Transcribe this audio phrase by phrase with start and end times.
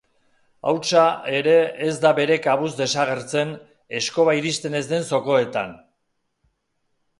[0.69, 1.01] Hautsa
[1.39, 1.53] ere
[1.87, 3.53] ez da bere kabuz desagertzen
[4.01, 5.79] eskoba iristen ez den zokoetan.